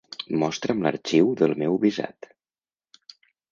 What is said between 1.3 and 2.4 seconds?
del meu visat.